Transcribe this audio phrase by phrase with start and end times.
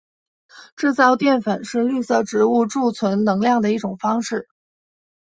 [0.75, 4.49] 制造淀粉是绿色植物贮存能量的一种方式。